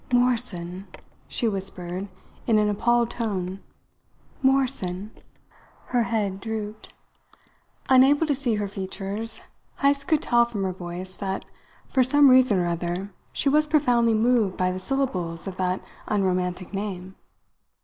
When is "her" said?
5.89-6.01, 8.55-8.67, 10.63-10.73